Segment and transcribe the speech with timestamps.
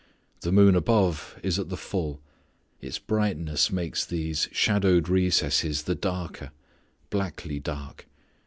[0.39, 2.21] The moon above is at the full.
[2.81, 6.49] Its brightness makes these shadowed recesses the darker;
[7.11, 8.07] blackly dark.